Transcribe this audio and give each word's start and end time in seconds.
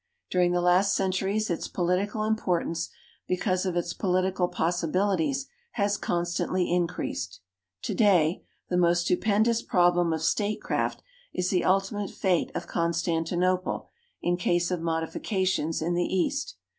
During 0.31 0.51
the 0.51 0.61
last 0.61 0.95
centuries 0.95 1.51
its 1.51 1.67
i)olitical 1.67 2.27
imi)ortance, 2.35 2.89
because 3.27 3.67
of 3.67 3.75
its 3.75 3.93
political 3.93 4.47
possibilities, 4.47 5.45
has 5.73 5.95
constantly 5.95 6.73
increased. 6.73 7.39
Today 7.83 8.43
the 8.67 8.77
5 8.77 8.77
THE 8.77 8.77
NATIONAL 8.77 8.79
GEOGRAPHIC 8.81 8.81
SOCIETY 8.81 8.89
most 8.89 9.01
stupendous 9.05 9.61
problem 9.61 10.13
of 10.13 10.23
statecraft 10.23 11.03
is 11.35 11.49
the 11.51 11.63
ultimate 11.63 12.09
fate 12.09 12.51
of 12.55 12.65
Constanti 12.65 13.35
nople 13.37 13.89
in 14.23 14.37
case 14.37 14.71
of 14.71 14.81
modifications 14.81 15.83
in 15.83 15.93
the 15.93 16.05
east. 16.07 16.55